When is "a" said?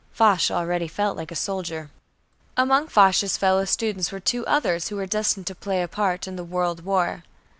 1.31-1.35, 5.83-5.87